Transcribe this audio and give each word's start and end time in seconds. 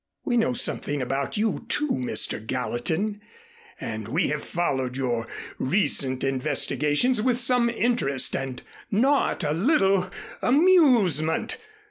We 0.25 0.35
know 0.35 0.53
something 0.53 0.99
about 0.99 1.37
you, 1.37 1.67
too, 1.69 1.91
Mr. 1.91 2.43
Gallatin, 2.43 3.21
and 3.79 4.07
we 4.07 4.29
have 4.29 4.43
followed 4.43 4.97
your 4.97 5.27
recent 5.59 6.23
investigations 6.23 7.21
with 7.21 7.39
some 7.39 7.69
interest 7.69 8.35
and 8.35 8.63
not 8.89 9.43
a 9.43 9.51
little 9.53 10.09
amusement. 10.41 11.57